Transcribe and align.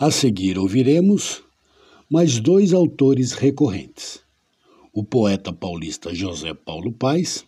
A 0.00 0.12
seguir 0.12 0.56
ouviremos 0.60 1.42
mais 2.08 2.38
dois 2.38 2.72
autores 2.72 3.32
recorrentes: 3.32 4.20
o 4.92 5.02
poeta 5.02 5.52
paulista 5.52 6.14
José 6.14 6.54
Paulo 6.54 6.92
Paes 6.92 7.44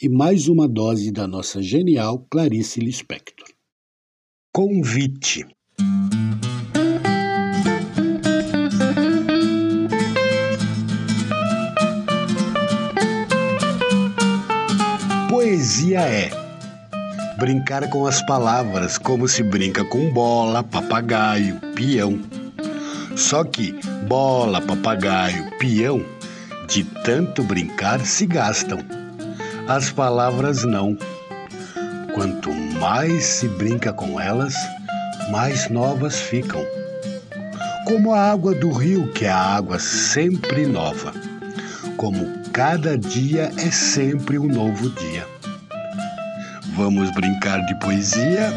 e 0.00 0.08
mais 0.08 0.48
uma 0.48 0.66
dose 0.66 1.12
da 1.12 1.26
nossa 1.26 1.62
genial 1.62 2.26
Clarice 2.30 2.80
Lispector. 2.80 3.46
Convite. 4.50 5.46
Poesia 15.28 16.00
é 16.00 16.43
brincar 17.38 17.88
com 17.88 18.06
as 18.06 18.24
palavras 18.26 18.96
como 18.96 19.26
se 19.26 19.42
brinca 19.42 19.84
com 19.84 20.12
bola, 20.12 20.62
papagaio, 20.62 21.60
peão. 21.74 22.20
Só 23.16 23.44
que 23.44 23.72
bola, 24.06 24.60
papagaio, 24.60 25.50
peão, 25.58 26.04
de 26.68 26.84
tanto 26.84 27.42
brincar 27.42 28.00
se 28.00 28.26
gastam. 28.26 28.78
As 29.68 29.90
palavras 29.90 30.64
não. 30.64 30.96
Quanto 32.14 32.52
mais 32.52 33.24
se 33.24 33.48
brinca 33.48 33.92
com 33.92 34.20
elas, 34.20 34.54
mais 35.30 35.68
novas 35.68 36.20
ficam. 36.20 36.64
Como 37.86 38.14
a 38.14 38.30
água 38.30 38.54
do 38.54 38.70
rio, 38.70 39.10
que 39.12 39.24
é 39.24 39.30
a 39.30 39.38
água 39.56 39.78
sempre 39.78 40.66
nova. 40.66 41.12
Como 41.96 42.32
cada 42.52 42.96
dia 42.96 43.50
é 43.56 43.70
sempre 43.70 44.38
um 44.38 44.46
novo 44.46 44.88
dia. 44.90 45.33
Vamos 46.76 47.08
brincar 47.12 47.64
de 47.66 47.74
poesia? 47.76 48.52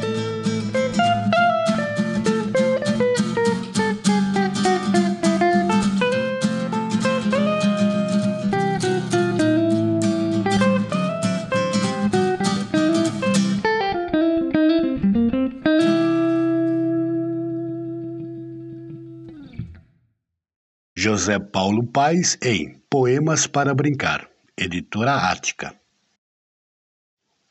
José 20.98 21.40
Paulo 21.40 21.86
Paes 21.86 22.38
em 22.42 22.82
Poemas 22.90 23.46
para 23.46 23.76
Brincar, 23.76 24.28
editora 24.58 25.32
Ática. 25.32 25.76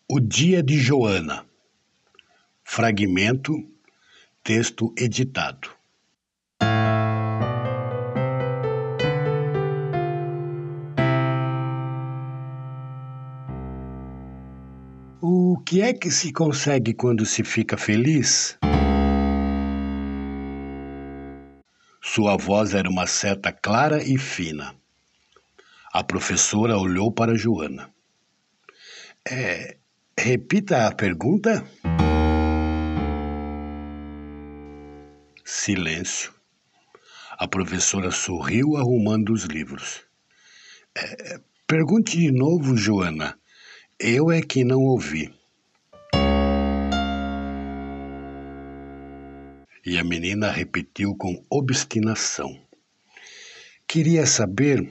O 0.09 0.21
Dia 0.21 0.63
de 0.63 0.79
Joana. 0.79 1.45
Fragmento, 2.63 3.53
texto 4.41 4.95
editado. 4.97 5.69
O 15.21 15.61
que 15.67 15.83
é 15.83 15.93
que 15.93 16.09
se 16.09 16.33
consegue 16.33 16.95
quando 16.95 17.27
se 17.27 17.43
fica 17.43 17.77
feliz? 17.77 18.57
Sua 22.01 22.37
voz 22.37 22.75
era 22.75 22.89
uma 22.89 23.09
seta 23.09 23.53
clara 23.53 24.01
e 24.05 24.17
fina. 24.17 24.73
A 25.93 26.05
professora 26.05 26.79
olhou 26.79 27.11
para 27.11 27.35
Joana. 27.35 27.93
É, 29.29 29.79
Repita 30.19 30.87
a 30.87 30.95
pergunta. 30.95 31.63
Silêncio. 35.45 36.33
A 37.39 37.47
professora 37.47 38.11
sorriu 38.11 38.77
arrumando 38.77 39.31
os 39.33 39.45
livros. 39.45 40.05
É, 40.97 41.39
pergunte 41.67 42.17
de 42.17 42.33
novo, 42.33 42.77
Joana. 42.77 43.39
Eu 44.01 44.33
é 44.33 44.41
que 44.41 44.65
não 44.65 44.81
ouvi. 44.85 45.33
E 49.85 49.99
a 49.99 50.03
menina 50.03 50.51
repetiu 50.51 51.15
com 51.15 51.45
obstinação. 51.51 52.59
Queria 53.87 54.27
saber, 54.27 54.91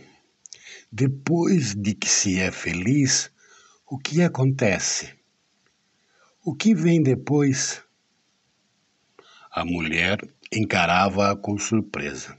depois 0.92 1.74
de 1.74 1.96
que 1.96 2.08
se 2.08 2.40
é 2.40 2.52
feliz, 2.52 3.32
o 3.88 4.00
que 4.00 4.24
acontece? 4.24 5.14
O 6.44 6.56
que 6.56 6.74
vem 6.74 7.04
depois? 7.04 7.84
A 9.52 9.64
mulher 9.64 10.18
encarava-a 10.52 11.36
com 11.36 11.56
surpresa. 11.58 12.36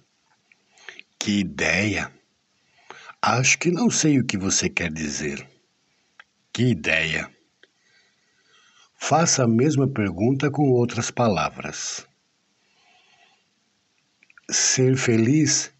Que 1.18 1.38
ideia! 1.38 2.12
Acho 3.22 3.58
que 3.58 3.70
não 3.70 3.88
sei 3.88 4.18
o 4.18 4.24
que 4.24 4.36
você 4.36 4.68
quer 4.68 4.92
dizer. 4.92 5.48
Que 6.52 6.64
ideia! 6.70 7.30
Faça 8.96 9.44
a 9.44 9.48
mesma 9.48 9.86
pergunta 9.86 10.50
com 10.50 10.70
outras 10.72 11.12
palavras. 11.12 12.04
Ser 14.50 14.96
feliz 14.96 15.72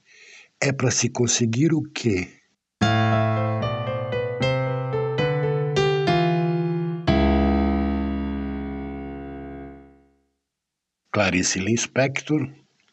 é 0.61 0.73
para 0.73 0.93
se 0.93 1.09
conseguir 1.09 1.73
o 1.75 1.83
quê? 1.83 2.46
Clarice 11.17 11.59
Linspector 11.59 12.47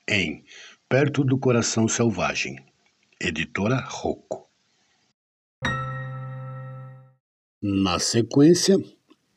em 0.07 0.45
Perto 0.87 1.25
do 1.25 1.37
Coração 1.37 1.89
Selvagem, 1.89 2.55
editora 3.19 3.83
Rocco. 3.85 4.47
Na 7.61 7.99
sequência, 7.99 8.77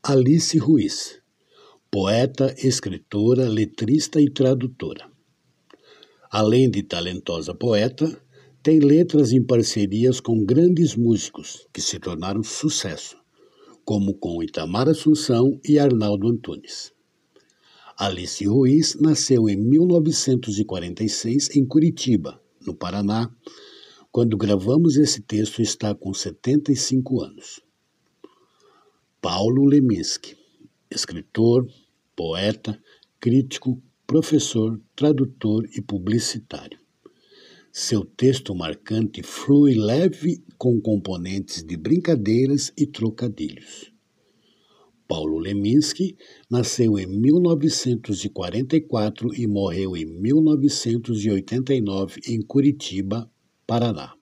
Alice 0.04 0.56
Ruiz, 0.58 1.20
poeta, 1.90 2.54
escritora, 2.58 3.48
letrista 3.48 4.20
e 4.20 4.30
tradutora. 4.30 5.10
Além 6.30 6.70
de 6.70 6.84
talentosa 6.84 7.52
poeta, 7.52 8.06
tem 8.62 8.78
letras 8.78 9.32
em 9.32 9.44
parcerias 9.44 10.20
com 10.20 10.44
grandes 10.44 10.94
músicos 10.94 11.66
que 11.72 11.80
se 11.80 11.98
tornaram 11.98 12.44
sucesso, 12.44 13.16
como 13.84 14.14
com 14.14 14.40
Itamar 14.44 14.88
Assunção 14.88 15.60
e 15.68 15.76
Arnaldo 15.76 16.28
Antunes. 16.28 16.94
Alice 17.98 18.44
Ruiz 18.44 18.94
nasceu 19.00 19.48
em 19.48 19.56
1946 19.56 21.56
em 21.56 21.64
Curitiba, 21.64 22.38
no 22.66 22.74
Paraná. 22.74 23.34
Quando 24.12 24.36
gravamos 24.36 24.98
esse 24.98 25.22
texto, 25.22 25.62
está 25.62 25.94
com 25.94 26.12
75 26.12 27.22
anos. 27.22 27.62
Paulo 29.18 29.64
Leminski, 29.64 30.36
escritor, 30.90 31.66
poeta, 32.14 32.78
crítico, 33.18 33.82
professor, 34.06 34.78
tradutor 34.94 35.66
e 35.74 35.80
publicitário. 35.80 36.78
Seu 37.72 38.04
texto 38.04 38.54
marcante 38.54 39.22
flui 39.22 39.74
leve 39.74 40.44
com 40.58 40.78
componentes 40.82 41.64
de 41.64 41.78
brincadeiras 41.78 42.70
e 42.76 42.86
trocadilhos. 42.86 43.95
Paulo 45.08 45.38
Leminski 45.38 46.14
nasceu 46.50 46.98
em 46.98 47.06
1944 47.06 49.34
e 49.34 49.46
morreu 49.46 49.96
em 49.96 50.04
1989 50.04 52.20
em 52.28 52.42
Curitiba, 52.42 53.30
Paraná. 53.66 54.12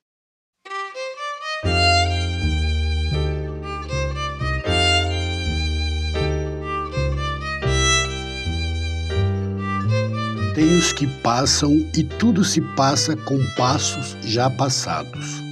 Tem 10.55 10.79
os 10.79 10.93
que 10.93 11.09
passam 11.21 11.75
e 11.97 12.05
tudo 12.05 12.45
se 12.45 12.61
passa 12.77 13.17
com 13.17 13.37
passos 13.57 14.17
já 14.25 14.49
passados. 14.49 15.43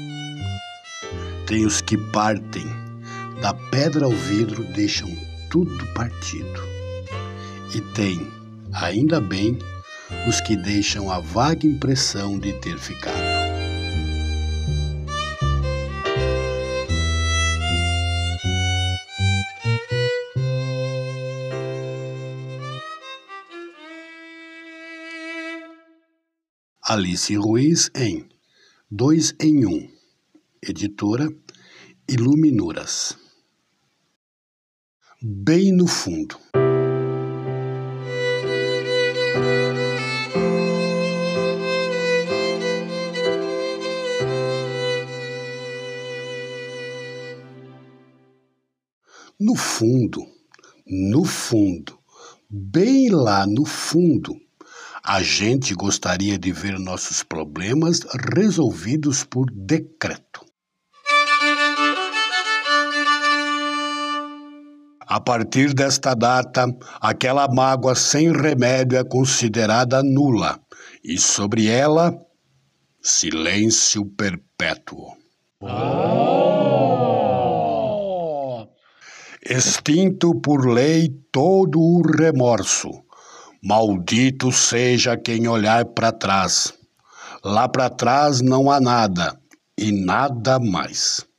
Tem 1.44 1.66
os 1.66 1.80
que 1.80 1.98
partem, 2.12 2.81
da 3.42 3.52
pedra 3.52 4.04
ao 4.04 4.12
vidro 4.12 4.62
deixam 4.62 5.10
tudo 5.50 5.84
partido. 5.94 6.62
E 7.74 7.80
tem, 7.92 8.24
ainda 8.72 9.20
bem, 9.20 9.58
os 10.28 10.40
que 10.40 10.56
deixam 10.56 11.10
a 11.10 11.18
vaga 11.18 11.66
impressão 11.66 12.38
de 12.38 12.52
ter 12.60 12.78
ficado. 12.78 13.20
Alice 26.84 27.34
Ruiz 27.34 27.90
em 27.96 28.28
Dois 28.88 29.34
em 29.40 29.66
Um, 29.66 29.88
editora 30.62 31.28
Iluminuras. 32.08 33.21
Bem 35.24 35.70
no 35.70 35.86
fundo. 35.86 36.36
No 49.38 49.54
fundo, 49.54 50.26
no 50.84 51.24
fundo, 51.24 51.96
bem 52.50 53.08
lá 53.08 53.46
no 53.46 53.64
fundo, 53.64 54.34
a 55.04 55.22
gente 55.22 55.72
gostaria 55.72 56.36
de 56.36 56.50
ver 56.50 56.80
nossos 56.80 57.22
problemas 57.22 58.00
resolvidos 58.34 59.22
por 59.22 59.48
decreto. 59.52 60.51
A 65.12 65.20
partir 65.20 65.74
desta 65.74 66.14
data, 66.14 66.64
aquela 66.98 67.46
mágoa 67.46 67.94
sem 67.94 68.32
remédio 68.32 68.96
é 68.96 69.04
considerada 69.04 70.02
nula 70.02 70.58
e 71.04 71.18
sobre 71.18 71.66
ela, 71.66 72.18
silêncio 72.98 74.06
perpétuo. 74.06 75.14
Oh. 75.60 76.56
Extinto 79.44 80.34
por 80.40 80.66
lei 80.66 81.10
todo 81.30 81.78
o 81.78 82.00
remorso 82.00 82.88
Maldito 83.62 84.50
seja 84.50 85.14
quem 85.18 85.46
olhar 85.46 85.84
para 85.84 86.10
trás. 86.10 86.72
Lá 87.44 87.68
para 87.68 87.90
trás 87.90 88.40
não 88.40 88.70
há 88.70 88.80
nada 88.80 89.38
e 89.76 89.92
nada 89.92 90.58
mais. 90.58 91.30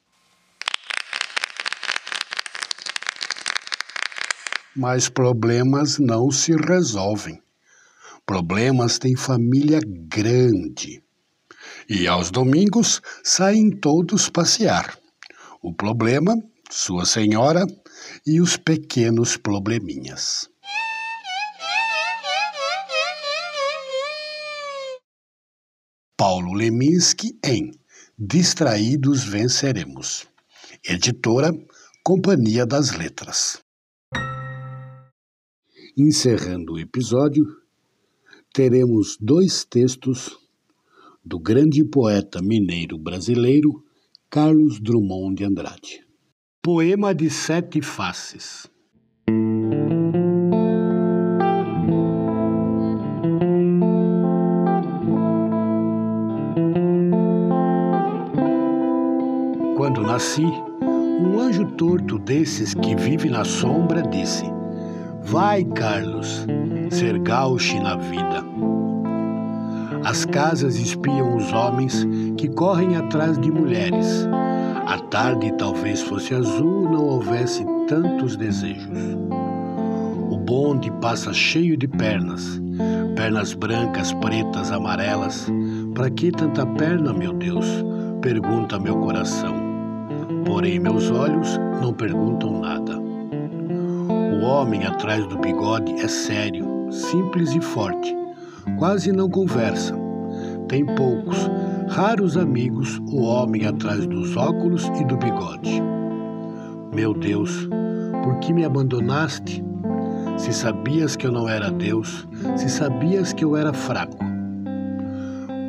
Mas 4.75 5.07
problemas 5.07 5.99
não 5.99 6.31
se 6.31 6.51
resolvem. 6.55 7.41
Problemas 8.25 8.97
têm 8.97 9.15
família 9.15 9.79
grande. 9.85 11.03
E 11.87 12.07
aos 12.07 12.31
domingos 12.31 13.01
saem 13.23 13.69
todos 13.69 14.29
passear. 14.29 14.97
O 15.61 15.73
problema, 15.73 16.35
Sua 16.69 17.05
Senhora 17.05 17.65
e 18.25 18.41
os 18.41 18.57
pequenos 18.57 19.37
probleminhas. 19.37 20.49
Paulo 26.17 26.53
Leminski 26.53 27.37
em 27.43 27.71
Distraídos 28.17 29.23
Venceremos. 29.23 30.25
Editora 30.83 31.51
Companhia 32.03 32.65
das 32.65 32.91
Letras. 32.91 33.61
Encerrando 35.95 36.73
o 36.73 36.79
episódio, 36.79 37.45
teremos 38.51 39.15
dois 39.21 39.63
textos 39.63 40.35
do 41.23 41.37
grande 41.37 41.85
poeta 41.85 42.41
mineiro 42.41 42.97
brasileiro 42.97 43.83
Carlos 44.27 44.79
Drummond 44.79 45.35
de 45.35 45.43
Andrade. 45.45 46.03
Poema 46.63 47.13
de 47.13 47.29
Sete 47.29 47.79
Faces. 47.83 48.67
Quando 59.77 60.01
nasci, 60.01 60.41
um 60.41 61.39
anjo 61.39 61.67
torto 61.77 62.17
desses 62.17 62.73
que 62.73 62.95
vive 62.95 63.29
na 63.29 63.45
sombra 63.45 64.01
disse: 64.01 64.62
Vai, 65.23 65.63
Carlos, 65.63 66.45
ser 66.91 67.17
gauche 67.19 67.79
na 67.79 67.95
vida. 67.95 68.43
As 70.03 70.25
casas 70.25 70.75
espiam 70.75 71.35
os 71.37 71.51
homens 71.53 72.05
que 72.37 72.47
correm 72.49 72.95
atrás 72.95 73.37
de 73.37 73.49
mulheres. 73.51 74.27
A 74.85 74.97
tarde 74.99 75.51
talvez 75.57 76.01
fosse 76.01 76.33
azul, 76.33 76.89
não 76.91 77.05
houvesse 77.05 77.65
tantos 77.87 78.35
desejos. 78.35 78.97
O 80.29 80.37
bonde 80.37 80.91
passa 81.01 81.33
cheio 81.33 81.77
de 81.77 81.87
pernas, 81.87 82.61
pernas 83.15 83.53
brancas, 83.53 84.11
pretas, 84.13 84.71
amarelas. 84.71 85.47
Para 85.95 86.09
que 86.09 86.31
tanta 86.31 86.65
perna, 86.65 87.13
meu 87.13 87.33
Deus? 87.33 87.65
Pergunta 88.21 88.79
meu 88.79 88.97
coração 88.97 89.73
porém 90.53 90.79
meus 90.79 91.09
olhos 91.09 91.59
não 91.81 91.93
perguntam 91.93 92.59
nada. 92.59 93.02
O 94.33 94.45
homem 94.45 94.85
atrás 94.85 95.25
do 95.27 95.37
bigode 95.37 95.93
é 95.93 96.07
sério, 96.07 96.91
simples 96.91 97.53
e 97.53 97.61
forte, 97.61 98.15
quase 98.77 99.11
não 99.11 99.29
conversa. 99.29 99.95
Tem 100.67 100.85
poucos, 100.85 101.49
raros 101.89 102.37
amigos 102.37 102.99
o 103.11 103.21
homem 103.21 103.65
atrás 103.65 104.05
dos 104.07 104.35
óculos 104.35 104.89
e 104.99 105.05
do 105.05 105.17
bigode. 105.17 105.81
Meu 106.93 107.13
Deus, 107.13 107.67
por 108.23 108.39
que 108.39 108.53
me 108.53 108.63
abandonaste? 108.63 109.63
Se 110.37 110.51
sabias 110.53 111.15
que 111.15 111.27
eu 111.27 111.31
não 111.31 111.47
era 111.47 111.69
Deus, 111.71 112.27
se 112.55 112.69
sabias 112.69 113.33
que 113.33 113.43
eu 113.43 113.55
era 113.55 113.73
fraco. 113.73 114.23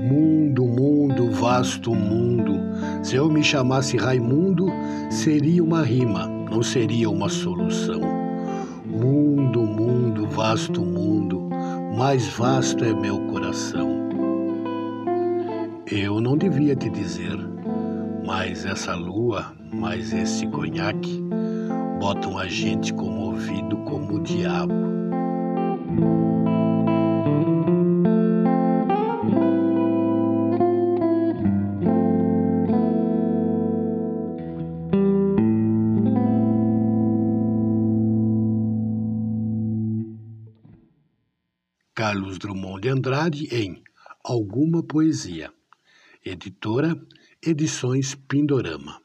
Mundo, 0.08 0.64
mundo, 0.64 1.30
vasto 1.30 1.94
mundo, 1.94 2.60
se 3.02 3.16
eu 3.16 3.28
me 3.28 3.42
chamasse 3.42 3.96
Raimundo, 3.96 4.66
seria 5.10 5.62
uma 5.62 5.82
rima, 5.82 6.26
não 6.50 6.62
seria 6.62 7.10
uma 7.10 7.28
solução. 7.28 8.13
Vasto 10.54 10.82
mundo, 10.82 11.50
mais 11.98 12.28
vasto 12.28 12.84
é 12.84 12.94
meu 12.94 13.18
coração. 13.26 14.08
Eu 15.90 16.20
não 16.20 16.38
devia 16.38 16.76
te 16.76 16.88
dizer, 16.88 17.36
mas 18.24 18.64
essa 18.64 18.94
lua, 18.94 19.52
mais 19.72 20.12
esse 20.12 20.46
conhaque, 20.46 21.20
botam 21.98 22.38
a 22.38 22.46
gente 22.46 22.94
comovido 22.94 23.78
como 23.78 24.14
o 24.14 24.22
diabo. 24.22 24.72
Carlos 42.34 42.38
Drummond 42.38 42.80
de 42.80 42.88
Andrade 42.88 43.48
em 43.54 43.82
Alguma 44.22 44.82
Poesia. 44.82 45.52
Editora 46.24 46.96
Edições 47.44 48.14
Pindorama. 48.14 49.00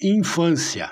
Infância. 0.00 0.90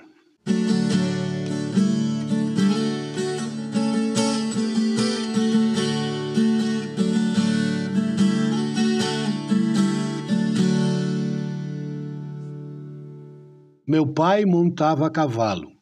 Meu 13.86 14.06
pai 14.06 14.44
montava 14.44 15.06
a 15.06 15.10
cavalo 15.10 15.72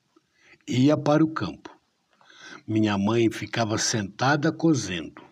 ia 0.69 0.97
para 0.97 1.25
o 1.25 1.29
campo. 1.29 1.76
Minha 2.69 2.99
mãe 2.99 3.31
ficava 3.31 3.79
sentada 3.79 4.51
cozendo. 4.51 5.23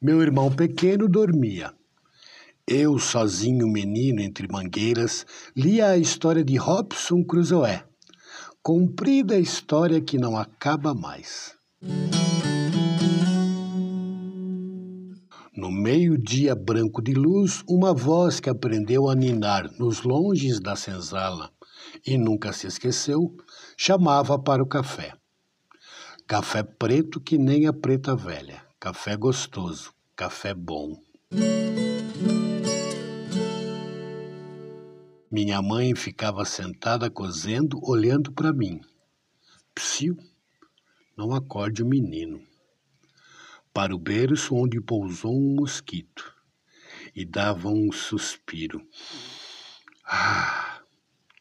Meu 0.00 0.20
irmão 0.20 0.50
pequeno 0.50 1.08
dormia. 1.08 1.72
Eu, 2.66 2.98
sozinho 2.98 3.68
menino 3.68 4.20
entre 4.20 4.48
mangueiras, 4.50 5.24
lia 5.56 5.90
a 5.90 5.96
história 5.96 6.42
de 6.42 6.56
Robson 6.56 7.22
Crusoe. 7.22 7.84
Comprida 8.60 9.38
história 9.38 10.00
que 10.00 10.18
não 10.18 10.36
acaba 10.36 10.92
mais. 10.92 11.54
No 15.56 15.70
meio-dia 15.70 16.56
branco 16.56 17.00
de 17.00 17.14
luz, 17.14 17.62
uma 17.68 17.94
voz 17.94 18.40
que 18.40 18.50
aprendeu 18.50 19.08
a 19.08 19.14
ninar 19.14 19.70
nos 19.78 20.02
longes 20.02 20.58
da 20.58 20.74
senzala 20.74 21.50
e 22.04 22.18
nunca 22.18 22.52
se 22.52 22.66
esqueceu, 22.66 23.32
chamava 23.76 24.36
para 24.42 24.60
o 24.60 24.66
café. 24.66 25.12
Café 26.32 26.62
preto 26.62 27.20
que 27.20 27.36
nem 27.36 27.66
a 27.66 27.74
preta 27.74 28.16
velha, 28.16 28.66
café 28.80 29.14
gostoso, 29.18 29.92
café 30.16 30.54
bom. 30.54 30.98
Minha 35.30 35.60
mãe 35.60 35.94
ficava 35.94 36.46
sentada 36.46 37.10
cozendo, 37.10 37.78
olhando 37.82 38.32
para 38.32 38.50
mim. 38.50 38.80
Psiu, 39.74 40.16
não 41.18 41.34
acorde 41.34 41.82
o 41.82 41.86
menino. 41.86 42.42
Para 43.70 43.94
o 43.94 43.98
berço 43.98 44.54
onde 44.54 44.80
pousou 44.80 45.36
um 45.36 45.56
mosquito 45.56 46.34
e 47.14 47.26
dava 47.26 47.68
um 47.68 47.92
suspiro. 47.92 48.80
Ah, 50.02 50.80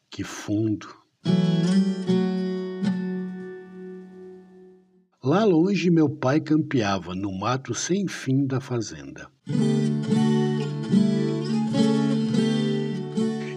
que 0.10 0.26
fundo! 0.26 0.94
Lá 5.32 5.46
longe, 5.46 5.90
meu 5.90 6.10
pai 6.10 6.42
campeava 6.42 7.16
no 7.16 7.32
mato 7.32 7.74
sem 7.74 8.06
fim 8.06 8.46
da 8.46 8.60
fazenda. 8.60 9.32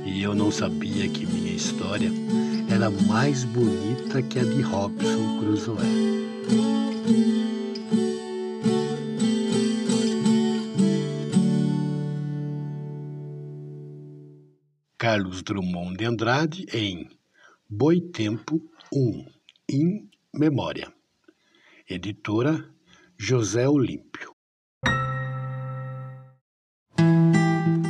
E 0.07 0.23
eu 0.23 0.37
não 0.37 0.53
sabia 0.53 1.09
que 1.09 1.27
minha 1.27 1.53
história 1.53 2.13
era 2.73 2.89
mais 3.09 3.43
bonita 3.43 4.23
que 4.23 4.39
a 4.39 4.45
de 4.45 4.61
Robson 4.63 5.41
Crusoe. 5.41 5.79
Carlos 14.97 15.43
Drummond 15.43 15.97
de 15.97 16.05
Andrade 16.05 16.67
em 16.73 17.09
Boitempo 17.69 18.63
1, 18.95 19.25
em 19.69 20.09
memória. 20.33 20.94
Editora 21.89 22.69
José 23.19 23.67
Olímpio. 23.69 24.33